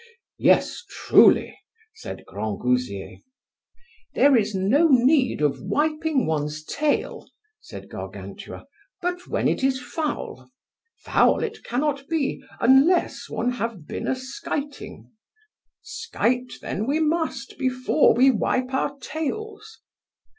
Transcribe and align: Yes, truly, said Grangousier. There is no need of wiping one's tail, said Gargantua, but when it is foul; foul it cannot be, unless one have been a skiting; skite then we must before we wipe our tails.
Yes, 0.39 0.81
truly, 0.89 1.55
said 1.93 2.23
Grangousier. 2.27 3.21
There 4.15 4.35
is 4.35 4.55
no 4.55 4.87
need 4.87 5.41
of 5.41 5.61
wiping 5.61 6.25
one's 6.25 6.63
tail, 6.63 7.27
said 7.59 7.87
Gargantua, 7.87 8.65
but 9.03 9.27
when 9.27 9.47
it 9.47 9.63
is 9.63 9.79
foul; 9.79 10.49
foul 10.97 11.43
it 11.43 11.63
cannot 11.63 12.07
be, 12.07 12.43
unless 12.59 13.29
one 13.29 13.51
have 13.51 13.85
been 13.85 14.07
a 14.07 14.15
skiting; 14.15 15.11
skite 15.83 16.53
then 16.63 16.87
we 16.87 16.99
must 16.99 17.59
before 17.59 18.15
we 18.15 18.31
wipe 18.31 18.73
our 18.73 18.97
tails. 19.01 19.77